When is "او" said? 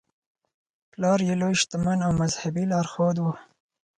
2.07-2.11